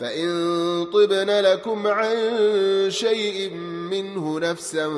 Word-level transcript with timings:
فإن 0.00 0.30
طبن 0.92 1.30
لكم 1.30 1.86
عن 1.86 2.14
شيء 2.88 3.50
منه 3.90 4.38
نفسا 4.40 4.88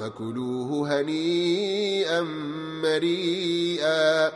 فكلوه 0.00 1.00
هنيئا 1.00 2.20
مريئا 2.82 4.32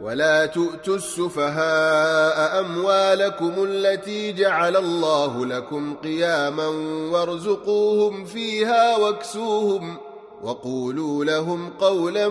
ولا 0.00 0.46
تؤتوا 0.46 0.96
السفهاء 0.96 2.60
أموالكم 2.60 3.52
التي 3.58 4.32
جعل 4.32 4.76
الله 4.76 5.46
لكم 5.46 5.94
قياما 5.96 6.66
وارزقوهم 7.12 8.24
فيها 8.24 8.96
واكسوهم 8.96 9.96
وقولوا 10.42 11.24
لهم 11.24 11.70
قولا 11.70 12.28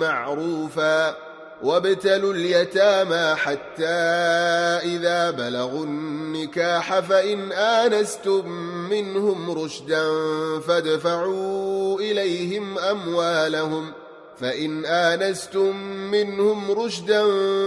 معروفا 0.00 1.16
وابتلوا 1.62 2.32
اليتامى 2.34 3.34
حتى 3.36 4.04
إذا 4.84 5.30
بلغوا 5.30 5.84
النكاح 5.84 6.98
فإن 7.00 7.52
آنستم 7.52 8.48
منهم 8.90 9.50
رشدا 9.50 10.04
فادفعوا 10.60 12.00
إليهم 12.00 12.78
أموالهم 12.78 13.92
فإن 14.40 14.86
آنستم 14.86 15.76
منهم 16.10 16.70
رشدا 16.70 17.22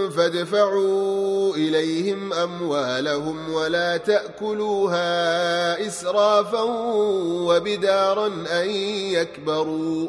فادفعوا 0.08 1.54
إليهم 1.54 2.32
أموالهم 2.32 3.52
ولا 3.52 3.96
تأكلوها 3.96 5.00
إسرافا 5.86 6.60
وبدارا 7.46 8.26
أن 8.26 8.70
يكبروا 9.12 10.08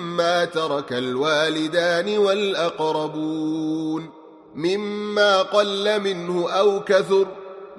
ترك 0.45 0.93
الوالدان 0.93 2.17
والأقربون 2.17 4.09
مما 4.55 5.41
قل 5.41 6.01
منه 6.01 6.49
أو 6.49 6.79
كثر 6.83 7.25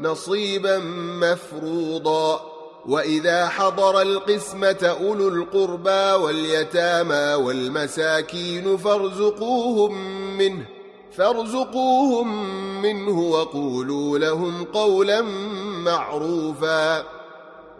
نصيبا 0.00 0.78
مفروضا 1.22 2.52
وإذا 2.86 3.48
حضر 3.48 4.00
القسمة 4.02 4.96
أولو 5.00 5.28
القربى 5.28 6.24
واليتامى 6.24 7.44
والمساكين 7.44 8.76
فارزقوهم 8.76 9.94
منه 10.38 10.64
فارزقوهم 11.12 12.52
منه 12.82 13.20
وقولوا 13.20 14.18
لهم 14.18 14.64
قولا 14.64 15.20
معروفا 15.84 17.04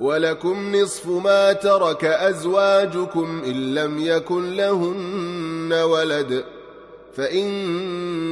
ولكم 0.00 0.76
نصف 0.76 1.06
ما 1.08 1.52
ترك 1.52 2.04
أزواجكم 2.04 3.42
إن 3.46 3.74
لم 3.74 3.98
يكن 3.98 4.56
لهن 4.56 5.72
ولد 5.82 6.44
فإن 7.14 7.46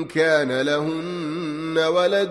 كان 0.04 0.60
لهن 0.60 1.78
ولد 1.94 2.30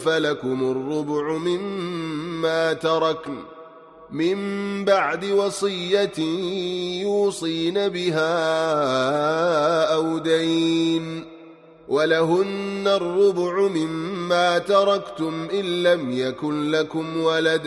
فلكم 0.00 0.70
الربع 0.70 1.36
مما 1.38 2.72
تركن 2.72 3.36
من 4.10 4.38
بعد 4.84 5.24
وصية 5.24 6.18
يوصين 7.02 7.88
بها 7.88 8.26
أو 9.94 10.18
دين 10.18 11.24
ولهن 11.88 12.82
الربع 12.86 13.60
مما 13.60 14.58
تركتم 14.58 15.46
إن 15.52 15.82
لم 15.82 16.10
يكن 16.10 16.70
لكم 16.70 17.20
ولد 17.20 17.62
ۖ 17.62 17.66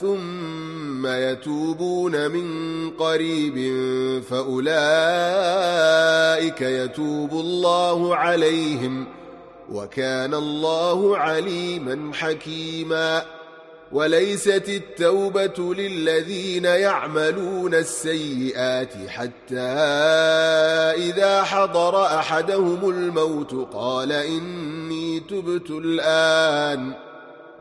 ثم 0.00 1.06
يتوبون 1.06 2.30
من 2.30 2.90
قريب 2.90 3.54
فأولئك 4.22 6.60
يتوب 6.62 7.32
الله 7.32 8.16
عليهم 8.16 9.06
وكان 9.72 10.34
الله 10.34 11.16
عليما 11.18 12.10
حكيما 12.14 13.22
وليست 13.92 14.68
التوبة 14.68 15.74
للذين 15.74 16.64
يعملون 16.64 17.74
السيئات 17.74 18.92
حتى 19.08 19.72
إذا 20.96 21.42
حضر 21.42 22.04
أحدهم 22.06 22.90
الموت 22.90 23.68
قال 23.72 24.12
إني 24.12 25.20
تبت 25.20 25.70
الآن 25.70 26.92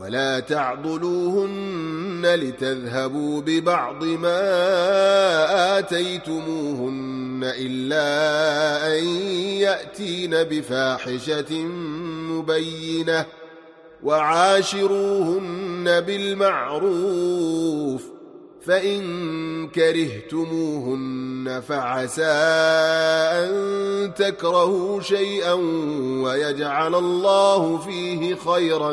ولا 0.00 0.40
تعضلوهن 0.40 2.22
لتذهبوا 2.24 3.40
ببعض 3.40 4.04
ما 4.04 4.40
آتيتموهن 5.78 7.40
إلا 7.58 8.06
أن 8.98 9.04
يأتين 9.64 10.30
بفاحشة 10.30 11.54
مبينة 12.30 13.26
وعاشروهن 14.02 16.00
بالمعروف 16.00 18.02
فإن 18.66 19.68
كرهتموهن 19.68 21.62
فعسى 21.68 22.24
أن 23.40 23.52
تكرهوا 24.16 25.00
شيئا 25.00 25.52
ويجعل 26.24 26.94
الله 26.94 27.78
فيه 27.78 28.34
خيرا 28.34 28.92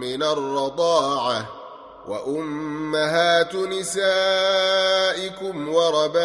من 0.00 0.22
الرضاعة 0.22 1.46
وأمهات 2.06 3.54
نسائكم 3.54 5.68
وربائبكم 5.68 6.20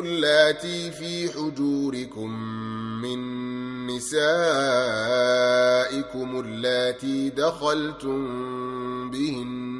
اللاتي 0.00 0.90
في 0.90 1.28
حجوركم 1.32 2.30
من 3.02 3.18
نسائكم 3.86 6.40
اللاتي 6.40 7.28
دخلتم 7.30 8.20
بهن 9.10 9.79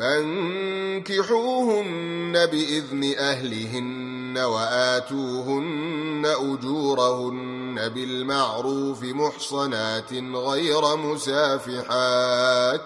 فانكحوهن 0.00 2.32
باذن 2.46 3.14
اهلهن 3.18 4.38
واتوهن 4.38 6.22
اجورهن 6.26 7.88
بالمعروف 7.88 9.02
محصنات 9.02 10.12
غير 10.34 10.96
مسافحات 10.96 12.80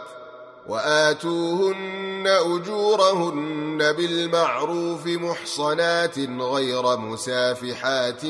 واتوهن 0.68 2.24
اجورهن 2.26 3.78
بالمعروف 3.92 5.06
محصنات 5.06 6.18
غير 6.18 6.96
مسافحات 6.96 8.24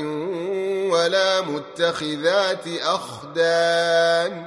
ولا 0.93 1.41
متخذات 1.41 2.67
اخدان 2.69 4.47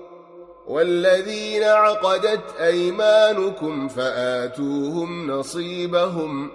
والذين 0.71 1.63
عقدت 1.63 2.41
أيمانكم 2.61 3.87
فآتوهم 3.87 5.31
نصيبهم 5.31 6.51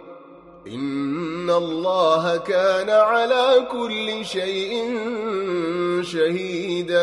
إن 0.66 1.50
الله 1.50 2.36
كان 2.36 2.90
على 2.90 3.66
كل 3.72 4.24
شيء 4.24 4.92
شهيدا 6.02 7.00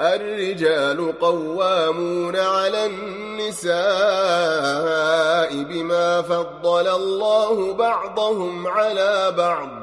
الرجال 0.00 1.14
قوامون 1.20 2.36
على 2.36 2.86
النساء 2.86 5.62
بما 5.62 6.22
فضل 6.22 6.88
الله 6.88 7.72
بعضهم 7.72 8.66
على 8.66 9.34
بعض 9.36 9.81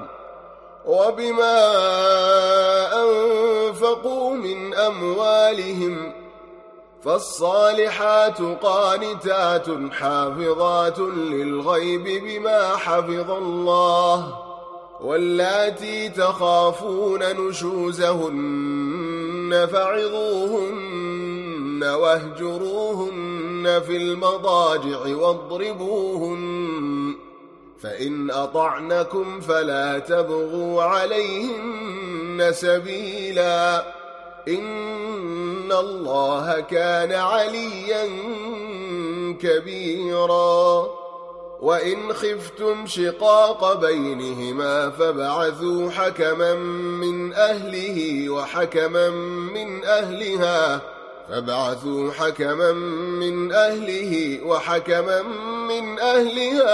وبما 0.90 1.62
أنفقوا 3.04 4.34
من 4.36 4.74
أموالهم 4.74 6.12
فالصالحات 7.04 8.42
قانتات 8.42 9.68
حافظات 9.92 11.00
للغيب 11.00 12.04
بما 12.04 12.76
حفظ 12.76 13.30
الله 13.32 14.38
واللاتي 15.02 16.10
تخافون 16.10 17.20
نشوزهن 17.24 19.68
فعظوهن 19.74 21.84
واهجروهن 21.84 23.82
في 23.88 23.98
المضاجع 23.98 25.16
واضربوهن 25.16 27.09
فإن 27.82 28.32
أطعنكم 28.32 29.40
فلا 29.40 30.00
تبغوا 30.00 30.84
عليهن 30.84 32.50
سبيلا 32.54 33.86
إن 34.48 35.72
الله 35.72 36.60
كان 36.60 37.12
عليا 37.12 38.10
كبيرا 39.42 40.88
وإن 41.62 42.14
خفتم 42.14 42.86
شقاق 42.88 43.80
بينهما 43.86 44.90
فابعثوا 44.90 45.90
حكما 45.92 46.56
من 47.04 47.34
أهله 47.34 48.30
وحكما 48.30 49.10
من 49.10 49.86
أهلها 49.86 50.82
فابعثوا 51.32 52.12
حكما 52.12 52.72
من 53.20 53.52
أهله 53.52 54.42
وحكما 54.44 55.22
من 55.70 56.00
أهلها 56.00 56.72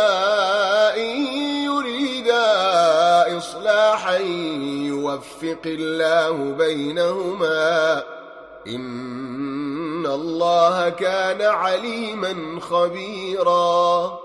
إن 0.97 1.25
يريدا 1.65 3.37
إصلاحا 3.37 4.17
يوفق 4.77 5.61
الله 5.65 6.51
بينهما 6.57 8.03
إن 8.67 10.05
الله 10.05 10.89
كان 10.89 11.41
عليما 11.41 12.59
خبيراً 12.61 14.24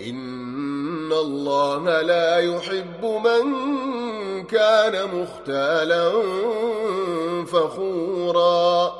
إن 0.00 1.12
الله 1.12 2.02
لا 2.02 2.38
يحب 2.38 3.04
من 3.04 3.44
كان 4.44 5.08
مختالا 5.14 6.12
فخورا 7.46 8.92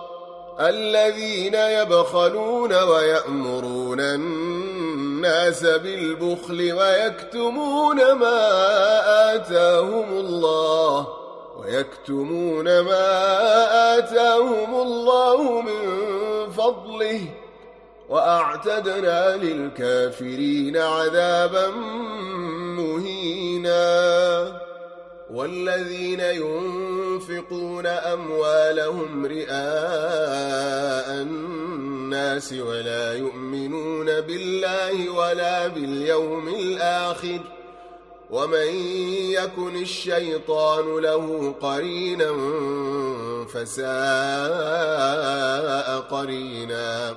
الذين 0.60 1.54
يبخلون 1.54 2.82
ويأمرون 2.82 4.00
الناس 4.00 5.62
بالبخل 5.64 6.72
ويكتمون 6.72 8.12
ما 8.12 8.48
آتاهم 9.34 10.12
الله 10.18 11.06
ويكتمون 11.60 12.80
ما 12.80 13.98
آتاهم 13.98 14.74
الله 14.74 15.60
من 15.62 16.00
فضله 16.50 17.20
وأعتدنا 18.08 19.36
للكافرين 19.36 20.76
عذابا 20.76 21.70
مهينا 22.78 23.78
والذين 25.30 26.20
ينفقون 26.20 27.86
أموالهم 27.86 29.26
رئاء 29.26 31.22
الناس 31.22 32.52
ولا 32.52 33.14
يؤمنون 33.14 34.06
بالله 34.06 35.10
ولا 35.10 35.66
باليوم 35.66 36.48
الآخر 36.48 37.40
ومن 38.30 38.66
يكن 39.32 39.76
الشيطان 39.76 40.96
له 40.98 41.54
قرينا 41.60 42.32
فساء 43.54 46.00
قريناً 46.00 47.16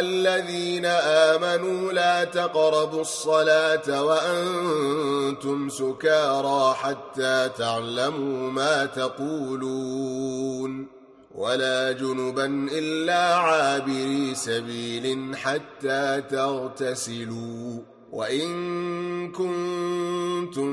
الذين 0.00 0.86
امنوا 0.86 1.92
لا 1.92 2.24
تقربوا 2.24 3.00
الصلاه 3.00 4.02
وانتم 4.02 5.68
سكارى 5.68 6.74
حتى 6.74 7.50
تعلموا 7.58 8.50
ما 8.50 8.86
تقولون 8.86 10.86
ولا 11.34 11.92
جنبا 11.92 12.68
الا 12.72 13.34
عابري 13.34 14.34
سبيل 14.34 15.36
حتى 15.36 16.22
تغتسلوا 16.30 17.80
وان 18.12 19.32
كنتم 19.32 20.68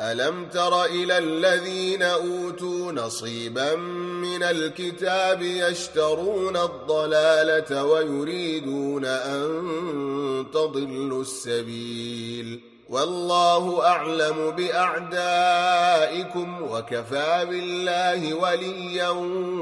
ألم 0.00 0.46
تر 0.48 0.84
إلى 0.84 1.18
الذين 1.18 2.02
أوتوا 2.02 2.92
نصيبا 2.92 3.74
من 4.22 4.42
الكتاب 4.42 5.42
يشترون 5.42 6.56
الضلالة 6.56 7.84
ويريدون 7.84 9.04
أن 9.04 10.46
تضلوا 10.54 11.20
السبيل 11.22 12.60
والله 12.88 13.86
أعلم 13.88 14.50
بأعدائكم 14.50 16.62
وكفى 16.62 17.46
بالله 17.50 18.34
وليا 18.34 19.08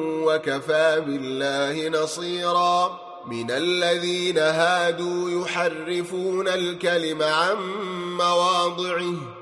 وكفى 0.03 1.03
بالله 1.07 2.03
نصيرا 2.03 3.01
من 3.27 3.51
الذين 3.51 4.39
هادوا 4.39 5.31
يحرفون 5.43 6.49
الكلم 6.49 7.23
عن 7.23 7.57
مواضعه 8.19 9.42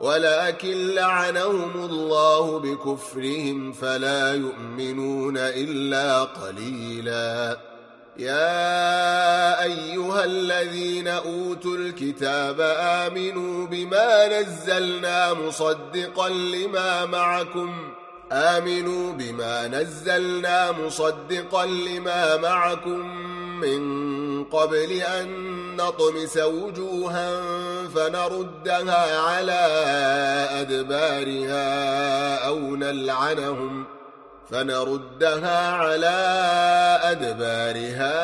ولكن 0.00 0.86
لعنهم 0.94 1.70
الله 1.84 2.58
بكفرهم 2.58 3.72
فلا 3.72 4.34
يؤمنون 4.34 5.34
إلا 5.38 6.22
قليلا 6.22 7.58
يا 8.16 9.62
أيها 9.64 10.24
الذين 10.24 11.08
أوتوا 11.08 11.76
الكتاب 11.76 12.56
آمنوا 12.80 13.66
بما 13.66 14.40
نزلنا 14.40 15.34
مصدقا 15.34 16.28
لما 16.28 17.04
معكم 17.04 17.92
آمنوا 18.32 19.12
بما 19.12 19.68
نزلنا 19.68 20.72
مصدقا 20.72 21.66
لما 21.66 22.36
معكم 22.36 23.06
من 23.60 23.96
قبل 24.44 24.92
أن 24.92 25.28
نطمس 25.76 26.36
وجوهاً 26.36 27.40
فنردها 27.96 29.20
على 29.20 29.60
أدبارها 30.60 31.68
أو 32.46 32.76
نلعنهم 32.76 33.84
فنردها 34.50 35.72
على 35.72 36.16
أدبارها 37.02 38.16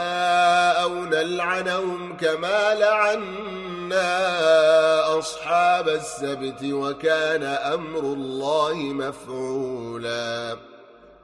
أو 0.82 0.94
نلعنهم 0.94 2.16
كما 2.16 2.74
لعنا 2.74 5.18
أصحاب 5.18 5.88
السبت 5.88 6.58
وكان 6.64 7.42
أمر 7.44 8.00
الله 8.00 8.74
مفعولاً 8.74 10.56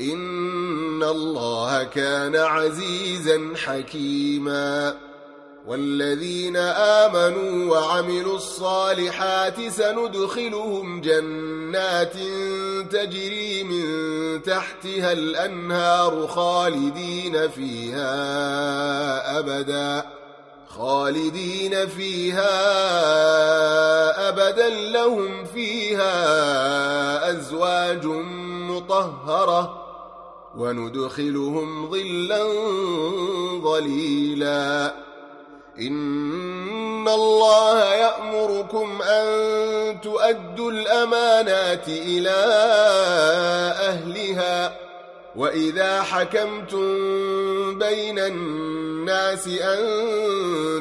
إن 0.00 1.02
الله 1.02 1.82
كان 1.84 2.36
عزيزا 2.36 3.52
حكيما 3.64 4.96
والذين 5.66 6.56
آمنوا 6.56 7.72
وعملوا 7.76 8.36
الصالحات 8.36 9.66
سندخلهم 9.68 11.00
جنات 11.00 12.12
تجري 12.90 13.64
من 13.64 13.84
تحتها 14.42 15.12
الأنهار 15.12 16.26
خالدين 16.26 17.48
فيها 17.50 18.08
أبدا 19.38 20.06
خالدين 20.68 21.88
فيها 21.88 22.48
أبدا 24.28 24.68
لهم 24.68 25.44
فيها 25.44 27.30
أزواج 27.30 28.06
مطهره 28.70 29.79
وندخلهم 30.56 31.90
ظلا 31.90 32.44
ظليلا 33.64 34.94
إن 35.80 37.08
الله 37.08 37.94
يأمركم 37.94 39.02
أن 39.02 39.30
تؤدوا 40.00 40.70
الأمانات 40.70 41.88
إلى 41.88 42.44
أهلها 43.88 44.76
وإذا 45.36 46.02
حكمتم 46.02 46.88
بين 47.78 48.18
الناس 48.18 49.46
أن 49.48 49.86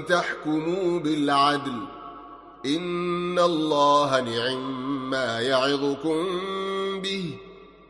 تحكموا 0.09 0.99
بالعدل 0.99 1.75
إن 2.65 3.39
الله 3.39 4.19
نعم 4.21 5.09
ما 5.09 5.39
يعظكم 5.41 6.27
به 7.01 7.33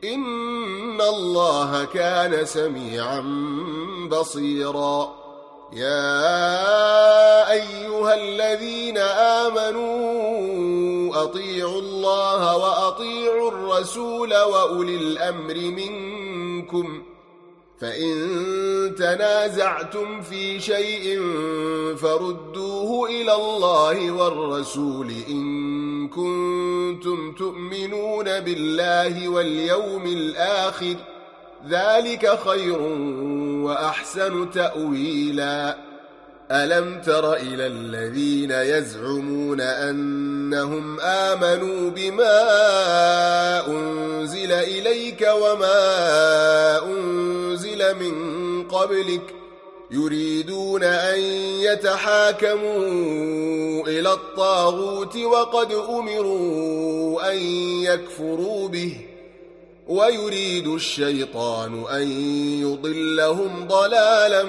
إن 0.04 1.02
الله 1.02 1.86
كان 1.86 2.46
سميعا 2.46 3.20
بصيرا 4.12 5.16
يا 5.74 6.22
أيها 7.52 8.14
الذين 8.16 8.98
آمنوا 8.98 11.24
أطيعوا 11.24 11.80
الله 11.82 12.58
وأطيعوا 12.58 13.52
الرسول 13.52 14.34
وأولي 14.34 14.96
الأمر 14.96 15.56
منكم 15.56 17.04
ۖ 17.16 17.19
فإن 17.80 18.16
تنازعتم 18.98 20.22
في 20.22 20.60
شيء 20.60 21.18
فردوه 21.98 23.10
إلى 23.10 23.34
الله 23.36 24.12
والرسول 24.12 25.12
إن 25.30 26.08
كنتم 26.08 27.32
تؤمنون 27.32 28.26
بالله 28.40 29.30
واليوم 29.30 30.06
الآخر 30.06 30.96
ذلك 31.70 32.40
خير 32.40 32.82
وأحسن 33.66 34.52
تأويلا 34.52 35.78
ألم 36.52 37.02
تر 37.02 37.34
إلى 37.36 37.68
الذين 37.68 38.52
يزعمون 38.52 39.62
أن 39.62 40.29
انهم 40.54 41.00
امنوا 41.00 41.90
بما 41.90 42.42
انزل 43.68 44.52
اليك 44.52 45.30
وما 45.42 46.86
انزل 46.86 47.96
من 48.00 48.30
قبلك 48.68 49.34
يريدون 49.92 50.84
ان 50.84 51.20
يتحاكموا 51.62 53.88
الى 53.88 54.14
الطاغوت 54.14 55.18
وقد 55.18 55.72
امروا 55.74 57.32
ان 57.32 57.38
يكفروا 57.82 58.68
به 58.68 58.98
ويريد 59.88 60.68
الشيطان 60.68 61.84
ان 61.92 62.08
يضلهم 62.62 63.68
ضلالا 63.68 64.46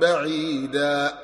بعيدا 0.00 1.23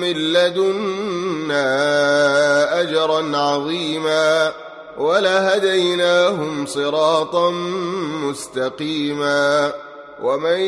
من 0.00 0.12
لدنا 0.32 1.70
أجرا 2.80 3.36
عظيما 3.36 4.52
ولهديناهم 4.98 6.66
صراطا 6.66 7.50
مستقيما 8.24 9.72
ومن 10.22 10.58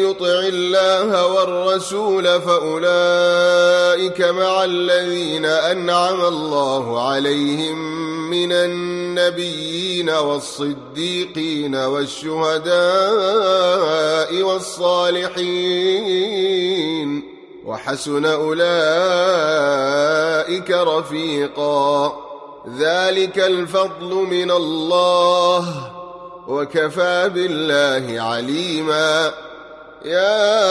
يطع 0.00 0.40
الله 0.46 1.26
والرسول 1.26 2.24
فأولئك 2.24 4.20
مع 4.20 4.64
الذين 4.64 5.44
أنعم 5.44 6.24
الله 6.24 7.08
عليهم 7.08 7.96
من 8.30 8.52
النبيين 8.52 10.10
والصديقين 10.10 11.74
والشهداء 11.76 14.42
والصالحين 14.42 17.35
وحسن 17.66 18.24
أولئك 18.24 20.70
رفيقا 20.70 22.06
ذلك 22.78 23.38
الفضل 23.38 24.14
من 24.30 24.50
الله 24.50 25.92
وكفى 26.48 27.30
بالله 27.34 28.20
عليما 28.22 29.32
يا 30.04 30.68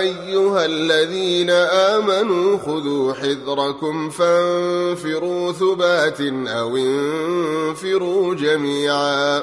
أيها 0.00 0.64
الذين 0.64 1.50
آمنوا 1.90 2.58
خذوا 2.58 3.14
حذركم 3.14 4.10
فانفروا 4.10 5.52
ثبات 5.52 6.20
أو 6.48 6.76
انفروا 6.76 8.34
جميعا 8.34 9.42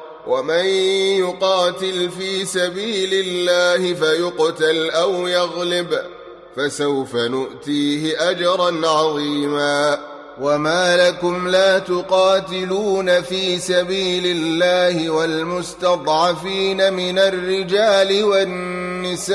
ومن 0.31 0.65
يقاتل 1.19 2.09
في 2.19 2.45
سبيل 2.45 3.09
الله 3.13 3.93
فيقتل 3.93 4.89
أو 4.89 5.27
يغلب 5.27 5.99
فسوف 6.57 7.15
نؤتيه 7.15 8.29
أجرا 8.29 8.87
عظيما 8.87 9.99
وما 10.41 11.07
لكم 11.07 11.47
لا 11.47 11.79
تقاتلون 11.79 13.21
في 13.21 13.59
سبيل 13.59 14.25
الله 14.25 15.09
والمستضعفين 15.09 16.93
من 16.93 17.19
الرجال 17.19 18.23
والنساء 18.23 19.33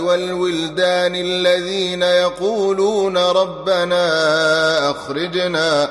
والولدان 0.00 1.14
الذين 1.14 2.02
يقولون 2.02 3.16
ربنا 3.18 4.00
أخرجنا 4.90 5.90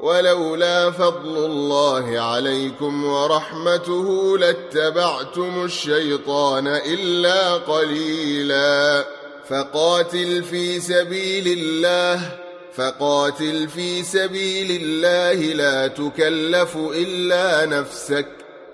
ولولا 0.00 0.90
فضل 0.90 1.36
الله 1.44 2.20
عليكم 2.20 3.04
ورحمته 3.04 4.38
لاتبعتم 4.38 5.64
الشيطان 5.64 6.66
إلا 6.68 7.54
قليلا 7.54 9.04
فقاتل 9.48 10.42
في 10.44 10.80
سبيل 10.80 11.58
الله 11.58 12.38
فقاتل 12.74 13.68
في 13.68 14.02
سبيل 14.02 14.80
الله 14.82 15.32
لا 15.54 15.86
تكلف 15.86 16.76
إلا 16.76 17.66
نفسك 17.66 18.26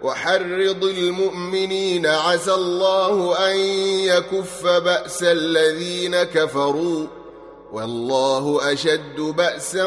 وحرض 0.03 0.85
المؤمنين 0.85 2.07
عسى 2.07 2.55
الله 2.55 3.39
أن 3.51 3.57
يكف 4.01 4.67
بأس 4.67 5.23
الذين 5.23 6.23
كفروا 6.23 7.07
والله 7.75 8.73
أشد 8.73 9.21
بأسا 9.21 9.85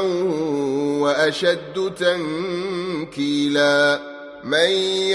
وأشد 1.02 1.94
تنكيلا 1.98 4.00
من 4.44 4.70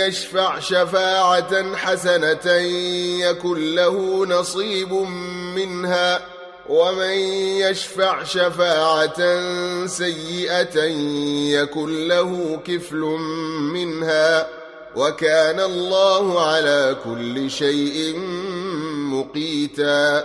يشفع 0.09 0.59
شفاعة 0.59 1.75
حسنة 1.77 2.53
يكن 3.21 3.75
له 3.75 4.27
نصيب 4.27 4.93
منها 5.57 6.27
ومن 6.69 7.15
يشفع 7.61 8.25
شفاعة 8.25 9.21
سيئة 9.87 10.79
يكن 11.61 12.09
له 12.09 12.61
كفل 12.65 13.01
منها 13.73 14.49
وكان 14.97 15.61
الله 15.61 16.41
على 16.43 16.97
كل 17.05 17.51
شيء 17.51 18.17
مقيتاً 19.13 20.25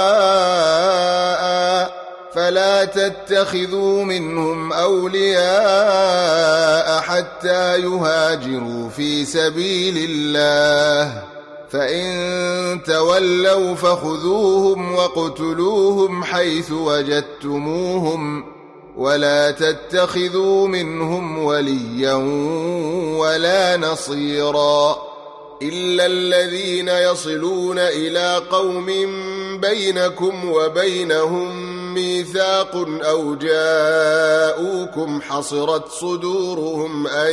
فلا 2.35 2.85
تتخذوا 2.85 4.05
منهم 4.05 4.73
اولياء 4.73 7.01
حتى 7.01 7.79
يهاجروا 7.81 8.89
في 8.89 9.25
سبيل 9.25 10.11
الله 10.11 11.23
فان 11.71 12.81
تولوا 12.87 13.75
فخذوهم 13.75 14.95
وقتلوهم 14.95 16.25
حيث 16.25 16.71
وجدتموهم 16.73 18.45
ولا 18.97 19.51
تتخذوا 19.51 20.69
منهم 20.69 21.39
وليا 21.45 22.13
ولا 23.19 23.77
نصيرا 23.77 24.97
الا 25.63 26.07
الذين 26.07 26.89
يصلون 26.89 27.79
الى 27.79 28.43
قوم 28.51 28.87
بينكم 29.61 30.51
وبينهم 30.53 31.71
ميثاق 31.95 32.87
او 33.03 33.35
جاءوكم 33.35 35.21
حصرت 35.21 35.89
صدورهم 35.89 37.07
ان 37.07 37.33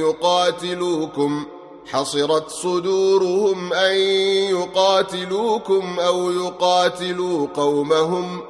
يقاتلوكم 0.00 1.46
حصرت 1.90 2.50
صدورهم 2.50 3.72
ان 3.72 3.96
يقاتلوكم 4.50 6.00
او 6.00 6.30
يقاتلوا 6.32 7.46
قومهم 7.54 8.40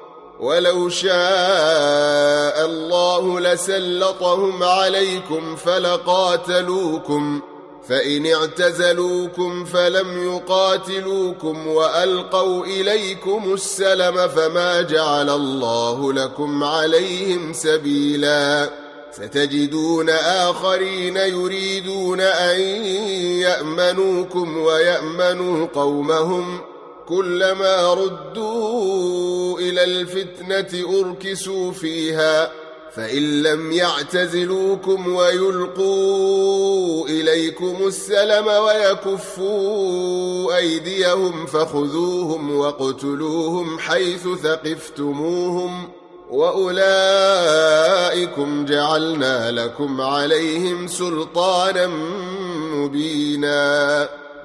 ولو 0.40 0.88
شاء 0.88 2.64
الله 2.64 3.40
لسلطهم 3.40 4.62
عليكم 4.62 5.56
فلقاتلوكم 5.56 7.40
فإن 7.88 8.26
اعتزلوكم 8.26 9.64
فلم 9.64 10.34
يقاتلوكم 10.36 11.66
وألقوا 11.66 12.64
إليكم 12.64 13.52
السلم 13.54 14.28
فما 14.28 14.82
جعل 14.82 15.30
الله 15.30 16.12
لكم 16.12 16.64
عليهم 16.64 17.52
سبيلا 17.52 18.70
ستجدون 19.12 20.10
آخرين 20.20 21.16
يريدون 21.16 22.20
أن 22.20 22.60
يأمنوكم 23.40 24.58
ويأمنوا 24.58 25.66
قومهم 25.74 26.60
كلما 27.08 27.94
ردوا 27.94 29.58
إلى 29.58 29.84
الفتنة 29.84 30.98
أركسوا 31.00 31.72
فيها 31.72 32.50
فإن 32.94 33.42
لم 33.42 33.72
يعتزلوكم 33.72 35.14
ويلقوا 35.14 37.08
إليكم 37.08 37.76
السلم 37.86 38.46
ويكفوا 38.46 40.56
أيديهم 40.56 41.46
فخذوهم 41.46 42.56
واقتلوهم 42.56 43.78
حيث 43.78 44.28
ثقفتموهم 44.42 45.88
وأولئكم 46.30 48.64
جعلنا 48.64 49.50
لكم 49.50 50.00
عليهم 50.00 50.86
سلطانا 50.86 51.86
مبيناً 52.76 54.08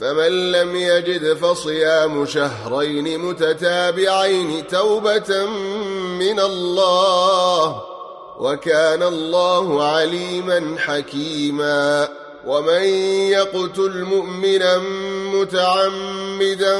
فمن 0.00 0.52
لم 0.52 0.76
يجد 0.76 1.34
فصيام 1.34 2.26
شهرين 2.26 3.20
متتابعين 3.20 4.66
توبة 4.66 5.46
من 6.18 6.40
الله 6.40 7.82
وكان 8.38 9.02
الله 9.02 9.84
عليما 9.84 10.76
حكيما 10.78 12.08
ومن 12.46 12.82
يقتل 13.32 14.02
مؤمنا 14.04 14.78
متعمدا 15.34 16.78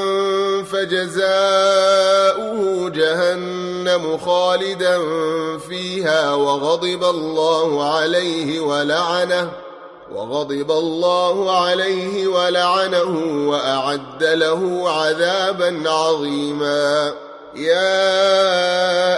فجزاؤه 0.63 2.89
جهنم 2.89 4.17
خالدا 4.17 4.99
فيها 5.57 6.33
وغضب 6.33 7.03
الله 7.03 7.93
عليه 7.93 8.59
ولعنه 8.59 9.51
وغضب 10.15 10.71
الله 10.71 11.61
عليه 11.65 12.27
ولعنه 12.27 13.23
وأعد 13.49 14.23
له 14.23 14.89
عذابا 14.91 15.89
عظيما 15.89 17.13
يا 17.55 18.15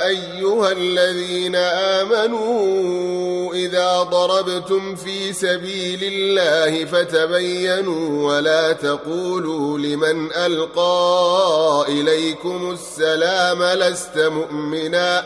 أيها 0.07 0.71
الذين 0.71 1.55
آمنوا 1.55 3.53
إذا 3.53 4.03
ضربتم 4.03 4.95
في 4.95 5.33
سبيل 5.33 5.99
الله 6.03 6.85
فتبينوا 6.85 8.33
ولا 8.35 8.71
تقولوا 8.71 9.79
لمن 9.79 10.31
ألقى 10.33 11.85
إليكم 11.89 12.71
السلام 12.71 13.63
لست 13.63 14.17
مؤمناً 14.17 15.25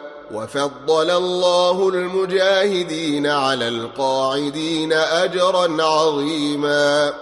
وفضل 0.33 1.09
الله 1.09 1.89
المجاهدين 1.89 3.27
على 3.27 3.67
القاعدين 3.67 4.93
أجرا 4.93 5.83
عظيما 5.83 7.13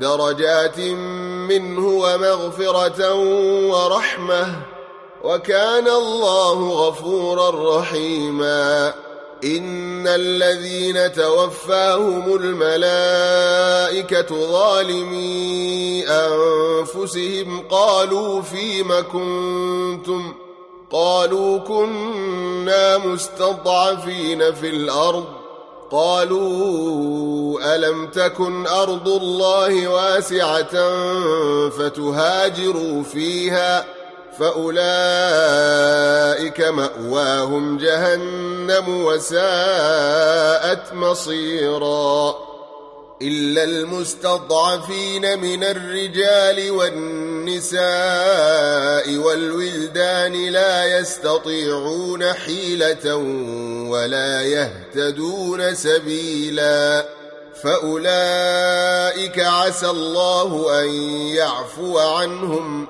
درجات 0.00 0.78
منه 1.48 1.88
ومغفرة 1.88 3.14
ورحمة 3.68 4.54
وكان 5.24 5.88
الله 5.88 6.70
غفورا 6.88 7.78
رحيما 7.78 8.94
إن 9.44 10.06
الذين 10.08 11.12
توفاهم 11.12 12.36
الملائكة 12.40 14.26
ظالمي 14.46 16.04
أنفسهم 16.08 17.68
قالوا 17.70 18.42
فيم 18.42 18.88
كنتم؟ 19.12 20.34
قالوا 20.92 21.58
كنا 21.58 22.98
مستضعفين 22.98 24.54
في 24.54 24.68
الارض 24.70 25.24
قالوا 25.90 27.74
الم 27.76 28.06
تكن 28.06 28.66
ارض 28.66 29.08
الله 29.08 29.88
واسعه 29.88 30.68
فتهاجروا 31.68 33.02
فيها 33.02 33.84
فاولئك 34.38 36.60
ماواهم 36.60 37.78
جهنم 37.78 38.88
وساءت 39.04 40.92
مصيرا 40.94 42.34
الا 43.22 43.64
المستضعفين 43.64 45.40
من 45.40 45.64
الرجال 45.64 46.70
والنساء 46.70 47.27
النساء 47.48 49.16
والولدان 49.16 50.46
لا 50.46 50.98
يستطيعون 50.98 52.32
حيلة 52.32 53.14
ولا 53.90 54.42
يهتدون 54.42 55.74
سبيلا 55.74 57.08
فأولئك 57.62 59.38
عسى 59.40 59.90
الله 59.90 60.82
أن 60.82 60.88
يعفو 61.36 61.98
عنهم 61.98 62.86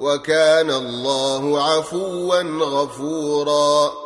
وكان 0.00 0.70
الله 0.70 1.62
عفوا 1.62 2.36
غفوراً 2.62 4.05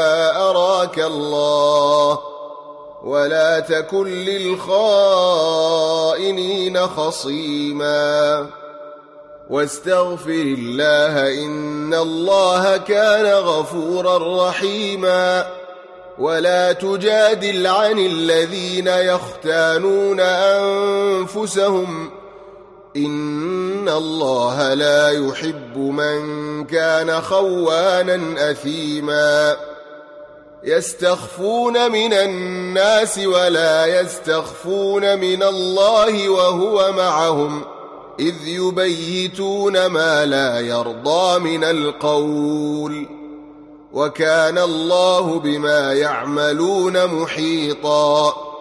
أراك 0.50 1.00
الله 1.00 2.20
ولا 3.04 3.60
تكن 3.60 4.06
للخائنين 4.08 6.88
خصيما 6.88 8.50
واستغفر 9.50 10.32
الله 10.58 11.44
إن 11.46 11.94
الله 11.94 12.78
كان 12.78 13.26
غفورا 13.34 14.48
رحيما 14.50 15.48
ولا 16.20 16.72
تجادل 16.72 17.68
عن 17.68 18.00
الذين 18.00 18.88
يختانون 18.88 20.20
أنفسهم 20.20 22.23
إن 22.98 23.90
الله 23.90 24.74
لا 24.74 25.10
يحب 25.10 25.78
من 25.78 26.22
كان 26.66 27.22
خوانا 27.22 28.52
أثيما 28.52 29.58
يستخفون 30.64 31.92
من 31.92 32.14
الناس 32.14 33.18
ولا 33.26 34.00
يستخفون 34.02 35.20
من 35.20 35.44
الله 35.44 36.30
وهو 36.30 36.92
معهم 36.92 37.62
إذ 38.20 38.36
يبيتون 38.48 39.86
ما 39.86 40.26
لا 40.26 40.60
يرضى 40.60 41.40
من 41.40 41.64
القول 41.64 43.08
وكان 43.94 44.58
الله 44.58 45.40
بما 45.40 45.94
يعملون 45.94 47.06
محيطاً 47.06 48.53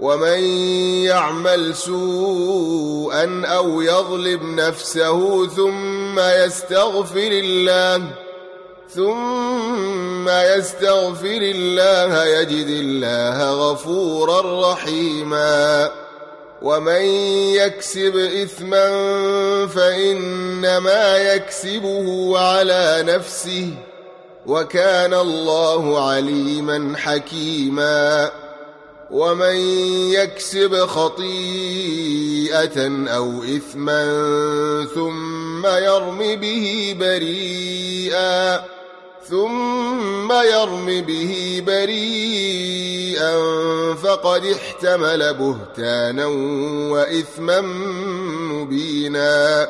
ومن 0.00 0.40
يعمل 1.04 1.74
سوءا 1.74 3.42
أو 3.46 3.80
يظلم 3.82 4.56
نفسه 4.60 5.46
ثم 5.48 5.97
ثم 6.18 6.20
يستغفر 6.24 7.30
الله 7.32 8.10
ثم 8.90 10.26
يستغفر 10.28 11.38
الله 11.42 12.24
يجد 12.26 12.66
الله 12.66 13.70
غفورا 13.70 14.72
رحيما 14.72 15.90
ومن 16.62 17.02
يكسب 17.54 18.16
إثما 18.16 18.88
فإنما 19.66 21.16
يكسبه 21.16 22.38
على 22.38 23.04
نفسه 23.06 23.70
وكان 24.46 25.14
الله 25.14 26.08
عليما 26.10 26.96
حكيما 26.98 28.30
ومن 29.10 29.56
يكسب 30.16 30.74
خطيئة 30.86 33.08
أو 33.08 33.42
إثما 33.42 34.02
ثم 34.94 35.47
ثم 35.58 35.66
يرم 35.66 36.18
به 36.18 36.96
بريئا 37.00 38.64
ثم 39.28 40.32
يرم 40.32 40.86
به 40.86 41.62
بريئا 41.66 43.34
فقد 43.94 44.44
احتمل 44.44 45.34
بهتانا 45.34 46.26
وإثما 46.92 47.60
مبينا 48.40 49.68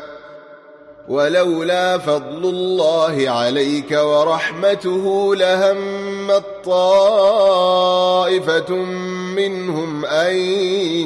ولولا 1.09 1.99
فضل 1.99 2.43
الله 2.45 3.25
عليك 3.31 3.91
ورحمته 4.03 5.35
لهم 5.37 6.31
طائفة 6.65 8.73
منهم 9.37 10.05
أن 10.05 10.37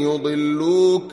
يضلوك 0.02 1.12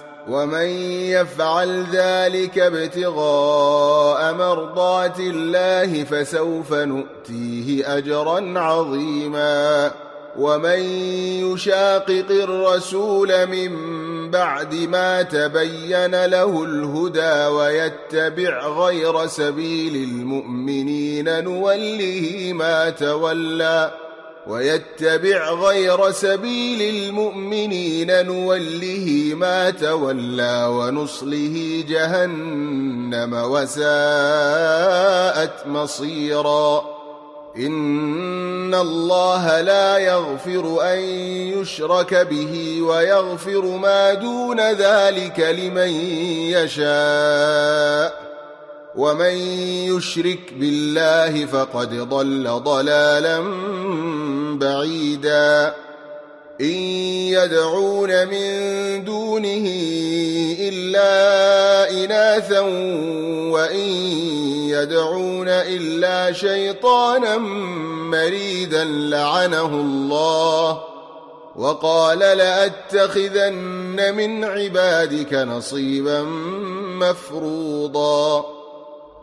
ومن 0.27 0.65
يفعل 1.09 1.85
ذلك 1.91 2.59
ابتغاء 2.59 4.33
مرضات 4.33 5.19
الله 5.19 6.03
فسوف 6.03 6.73
نؤتيه 6.73 7.97
أجرا 7.97 8.59
عظيما 8.59 9.91
ومن 10.37 10.79
يشاقق 11.45 12.25
الرسول 12.29 13.47
من 13.47 14.01
بعد 14.31 14.75
ما 14.75 15.21
تبين 15.21 16.25
له 16.25 16.63
الهدى 16.63 17.45
ويتبع 17.47 18.67
غير 18.67 19.27
سبيل 19.27 19.95
المؤمنين 20.09 21.43
نوله 21.43 22.51
ما 22.53 22.89
تولى 22.89 23.91
ويتبع 24.47 25.49
غير 25.49 26.11
سبيل 26.11 27.03
المؤمنين 27.05 28.25
نوله 28.25 29.31
ما 29.35 29.69
تولى 29.69 30.65
ونصله 30.69 31.83
جهنم 31.89 33.33
وساءت 33.43 35.67
مصيرا 35.67 36.81
ان 37.57 38.73
الله 38.75 39.61
لا 39.61 39.97
يغفر 39.97 40.77
ان 40.81 40.99
يشرك 41.59 42.13
به 42.13 42.81
ويغفر 42.81 43.61
ما 43.65 44.13
دون 44.13 44.59
ذلك 44.71 45.39
لمن 45.39 45.89
يشاء 46.57 48.30
ومن 48.95 49.33
يشرك 49.87 50.53
بالله 50.59 51.45
فقد 51.45 51.93
ضل 51.95 52.49
ضلالا 52.49 53.39
بعيدا 54.59 55.73
إن 56.61 56.77
يدعون 57.35 58.27
من 58.27 58.49
دونه 59.05 59.67
إلا 60.59 61.19
إناثا 62.05 62.59
وإن 63.51 63.81
يدعون 64.69 65.47
إلا 65.47 66.33
شيطانا 66.33 67.37
مريدا 68.11 68.83
لعنه 68.83 69.65
الله 69.65 70.81
وقال 71.55 72.19
لأتخذن 72.19 74.13
من 74.17 74.43
عبادك 74.43 75.33
نصيبا 75.33 76.21
مفروضا 77.01 78.60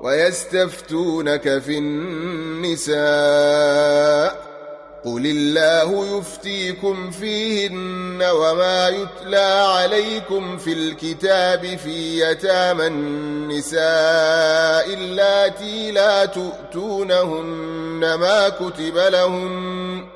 ويستفتونك 0.00 1.58
في 1.58 1.78
النساء 1.78 4.48
قل 5.04 5.26
الله 5.26 6.18
يفتيكم 6.18 7.10
فيهن 7.10 8.22
وما 8.22 8.88
يتلى 8.88 9.70
عليكم 9.76 10.56
في 10.56 10.72
الكتاب 10.72 11.76
في 11.84 12.20
يتامى 12.20 12.86
النساء 12.86 13.80
اللاتي 14.94 15.90
لا 15.90 16.24
تؤتونهن 16.26 18.14
ما 18.20 18.48
كتب 18.48 18.96
لهن 18.96 20.06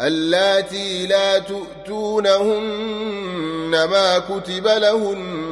اللاتي 0.00 1.06
لا 1.06 1.38
تؤتونهن 1.38 3.88
ما 3.90 4.18
كتب 4.18 4.66
لهن 4.66 5.51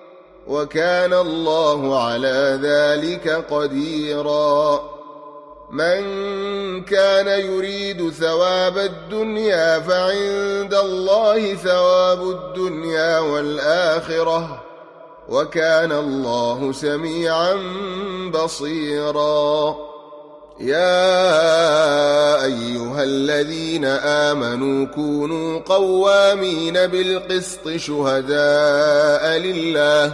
وكان 0.51 1.13
الله 1.13 2.03
على 2.03 2.59
ذلك 2.63 3.45
قديرا 3.51 4.83
من 5.71 6.01
كان 6.83 7.27
يريد 7.27 8.09
ثواب 8.11 8.77
الدنيا 8.77 9.79
فعند 9.79 10.73
الله 10.73 11.55
ثواب 11.55 12.21
الدنيا 12.29 13.19
والآخرة 13.19 14.63
وكان 15.29 15.91
الله 15.91 16.71
سميعا 16.71 17.55
بصيرا 18.43 19.75
يا 20.59 21.13
أيها 22.45 23.03
الذين 23.03 23.85
آمنوا 23.85 24.85
كونوا 24.85 25.59
قوامين 25.59 26.73
بالقسط 26.73 27.69
شهداء 27.69 29.37
لله 29.37 30.13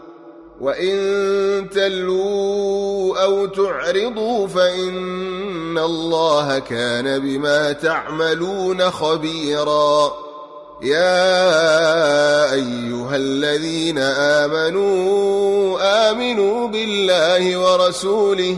وإن 0.61 1.69
تلوا 1.69 3.19
أو 3.23 3.45
تعرضوا 3.45 4.47
فإن 4.47 5.77
الله 5.77 6.59
كان 6.59 7.19
بما 7.19 7.71
تعملون 7.71 8.91
خبيرا 8.91 10.13
يا 10.83 11.33
أيها 12.53 13.15
الذين 13.15 13.97
آمنوا 14.41 14.71
آمنوا 16.11 16.67
بالله 16.67 17.57
ورسوله 17.57 18.57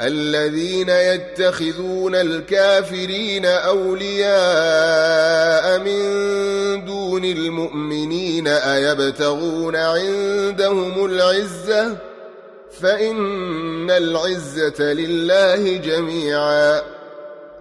الذين 0.00 0.88
يتخذون 0.88 2.14
الكافرين 2.14 3.46
أولياء 3.46 5.78
من 5.78 5.98
دون 6.84 7.24
المؤمنين 7.24 8.48
أيبتغون 8.48 9.76
عندهم 9.76 11.04
العزة 11.04 11.96
فإن 12.80 13.90
العزة 13.90 14.80
لله 14.82 15.76
جميعا 15.76 16.82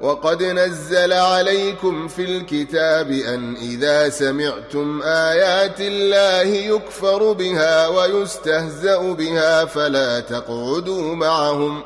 وقد 0.01 0.43
نزل 0.43 1.13
عليكم 1.13 2.07
في 2.07 2.21
الكتاب 2.23 3.11
أن 3.11 3.55
إذا 3.55 4.09
سمعتم 4.09 5.01
آيات 5.03 5.79
الله 5.81 6.55
يكفر 6.75 7.33
بها 7.33 7.87
ويستهزأ 7.87 8.97
بها 9.13 9.65
فلا 9.65 10.19
تقعدوا 10.19 11.15
معهم 11.15 11.81
ۖ 11.83 11.85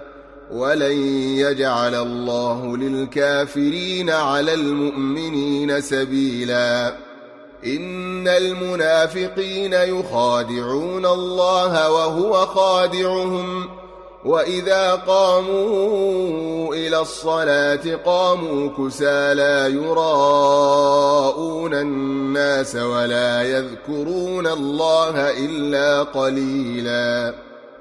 ولن 0.51 1.07
يجعل 1.37 1.95
الله 1.95 2.77
للكافرين 2.77 4.09
على 4.09 4.53
المؤمنين 4.53 5.81
سبيلا 5.81 6.93
إن 7.65 8.27
المنافقين 8.27 9.73
يخادعون 9.73 11.05
الله 11.05 11.91
وهو 11.91 12.33
خادعهم 12.45 13.67
وإذا 14.25 14.95
قاموا 14.95 16.75
إلى 16.75 16.99
الصلاة 16.99 17.95
قاموا 18.05 18.69
كسى 18.77 19.33
لا 19.33 19.67
يراءون 19.67 21.73
الناس 21.73 22.75
ولا 22.75 23.41
يذكرون 23.43 24.47
الله 24.47 25.17
إلا 25.29 26.03
قليلاً 26.03 27.33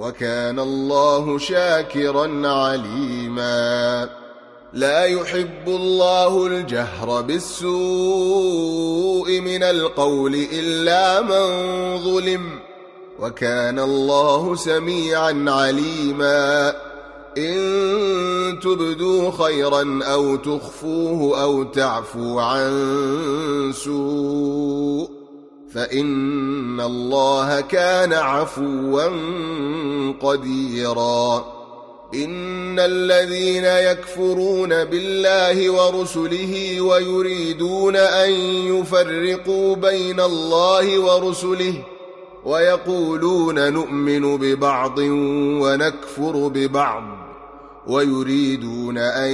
وكان 0.00 0.58
الله 0.60 1.38
شاكرا 1.38 2.48
عليما 2.48 4.08
لا 4.72 5.04
يحب 5.04 5.66
الله 5.68 6.46
الجهر 6.46 7.22
بالسوء 7.22 9.40
من 9.40 9.62
القول 9.62 10.34
إلا 10.52 11.20
من 11.20 11.46
ظلم 12.04 12.58
وكان 13.18 13.78
الله 13.78 14.54
سميعا 14.54 15.44
عليما 15.48 16.74
إن 17.38 18.60
تبدوا 18.62 19.30
خيرا 19.30 20.00
أو 20.04 20.36
تخفوه 20.36 21.42
أو 21.42 21.62
تعفو 21.62 22.38
عن 22.38 22.70
سوء 23.74 25.17
فان 25.70 26.80
الله 26.80 27.60
كان 27.60 28.12
عفوا 28.12 29.04
قديرا 30.22 31.36
ان 32.14 32.78
الذين 32.78 33.64
يكفرون 33.64 34.68
بالله 34.68 35.70
ورسله 35.70 36.80
ويريدون 36.80 37.96
ان 37.96 38.30
يفرقوا 38.78 39.76
بين 39.76 40.20
الله 40.20 40.98
ورسله 41.00 41.74
ويقولون 42.44 43.72
نؤمن 43.72 44.36
ببعض 44.38 44.98
ونكفر 44.98 46.48
ببعض 46.48 47.02
ويريدون 47.86 48.98
ان 48.98 49.30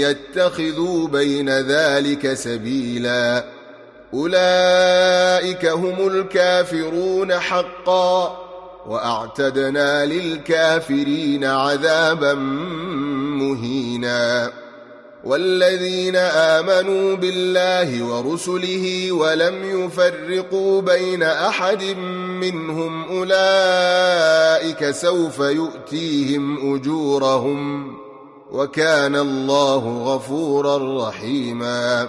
يتخذوا 0.00 1.08
بين 1.08 1.50
ذلك 1.50 2.34
سبيلا 2.34 3.55
أولئك 4.14 5.66
هم 5.66 6.08
الكافرون 6.08 7.32
حقا 7.38 8.38
وأعتدنا 8.86 10.06
للكافرين 10.06 11.44
عذابا 11.44 12.34
مهينا 13.34 14.52
والذين 15.24 16.16
آمنوا 16.16 17.16
بالله 17.16 18.04
ورسله 18.04 19.12
ولم 19.12 19.84
يفرقوا 19.84 20.82
بين 20.82 21.22
أحد 21.22 21.82
منهم 22.42 23.04
أولئك 23.08 24.90
سوف 24.90 25.38
يؤتيهم 25.38 26.74
أجورهم 26.74 27.94
وكان 28.50 29.16
الله 29.16 30.14
غفورا 30.14 31.08
رحيماً 31.08 32.08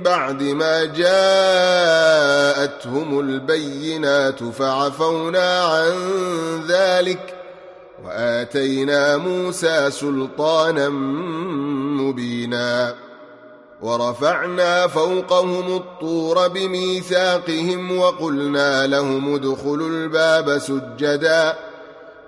بعد 0.00 0.42
ما 0.42 0.84
جاءتهم 0.84 3.20
البينات 3.20 4.42
فعفونا 4.44 5.64
عن 5.64 5.92
ذلك 6.68 7.34
واتينا 8.04 9.16
موسى 9.16 9.90
سلطانا 9.90 10.88
مبينا 11.98 12.94
ورفعنا 13.82 14.86
فوقهم 14.86 15.76
الطور 15.76 16.48
بميثاقهم 16.48 17.98
وقلنا 17.98 18.86
لهم 18.86 19.34
ادخلوا 19.34 19.88
الباب 19.88 20.58
سجداً 20.58 21.54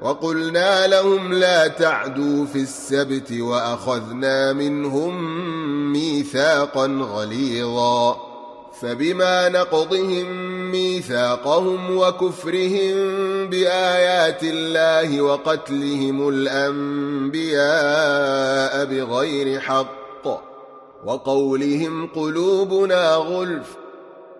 وقلنا 0.02 0.86
لهم 0.86 1.32
لا 1.34 1.66
تعدوا 1.68 2.46
في 2.46 2.58
السبت 2.58 3.32
واخذنا 3.32 4.52
منهم 4.52 5.22
ميثاقا 5.92 6.86
غليظا 6.86 8.20
فبما 8.80 9.48
نقضهم 9.48 10.34
ميثاقهم 10.72 11.96
وكفرهم 11.96 12.94
بايات 13.50 14.40
الله 14.42 15.20
وقتلهم 15.20 16.28
الانبياء 16.28 18.84
بغير 18.84 19.60
حق 19.60 20.44
وقولهم 21.04 22.06
قلوبنا 22.06 23.14
غلف 23.14 23.76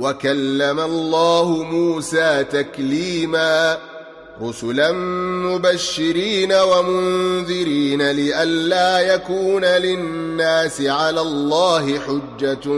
وكلم 0.00 0.80
الله 0.80 1.62
موسى 1.62 2.44
تكليما 2.44 3.78
رسلا 4.42 4.92
مبشرين 5.52 6.52
ومنذرين 6.52 8.02
لئلا 8.10 9.00
يكون 9.14 9.64
للناس 9.64 10.80
على 10.80 11.20
الله 11.20 11.98
حجة 11.98 12.68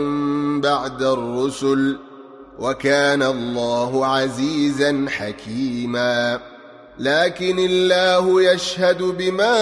بعد 0.61 1.03
الرسل 1.03 1.97
وكان 2.59 3.23
الله 3.23 4.05
عزيزا 4.05 5.05
حكيما 5.09 6.39
لكن 6.99 7.59
الله 7.59 8.51
يشهد 8.53 9.01
بما 9.01 9.55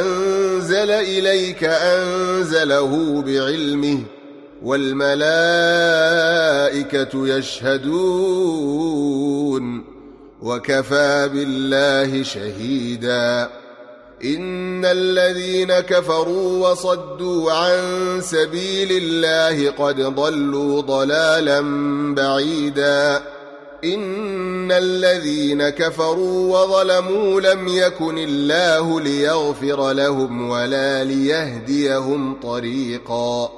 أنزل 0.00 0.90
إليك 0.90 1.64
أنزله 1.64 3.22
بعلمه 3.26 4.00
والملائكة 4.64 7.26
يشهدون 7.28 9.84
وكفى 10.42 11.30
بالله 11.34 12.22
شهيدا 12.22 13.50
إن 14.24 14.84
الذين 14.84 15.72
كفروا 15.80 16.68
وصدوا 16.68 17.52
عن 17.52 17.80
سبيل 18.20 18.88
الله 19.02 19.70
قد 19.70 20.00
ضلوا 20.00 20.80
ضلالا 20.80 21.60
بعيدا 22.14 23.22
إن 23.84 24.72
الذين 24.72 25.68
كفروا 25.68 26.58
وظلموا 26.60 27.40
لم 27.40 27.68
يكن 27.68 28.18
الله 28.18 29.00
ليغفر 29.00 29.92
لهم 29.92 30.50
ولا 30.50 31.04
ليهديهم 31.04 32.40
طريقاً 32.42 33.57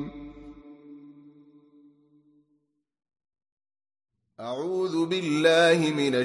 أعوذ 4.51 5.05
بالله 5.07 5.77
من 5.99 6.15